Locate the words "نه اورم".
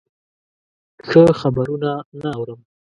2.21-2.59